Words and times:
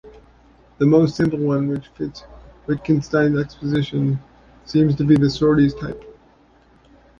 The 0.79 0.85
most 0.87 1.15
simple 1.15 1.37
one, 1.37 1.67
which 1.67 1.89
fits 1.89 2.23
Wittgenstein's 2.65 3.37
exposition, 3.37 4.17
seems 4.65 4.95
to 4.95 5.03
be 5.03 5.15
the 5.15 5.29
sorites 5.29 5.75
type. 5.75 6.03